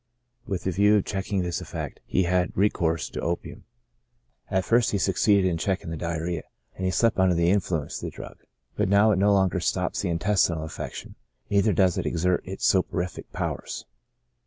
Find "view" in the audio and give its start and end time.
0.71-0.95